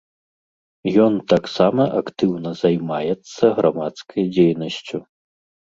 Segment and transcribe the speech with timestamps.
[1.03, 4.97] Ён таксама актыўна займаецца грамадскай дзейнасцю.